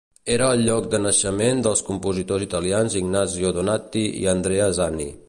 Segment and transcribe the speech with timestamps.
[0.35, 5.11] Era el lloc de naixement dels compositors italians Ignazio Donati i Andrea Zani.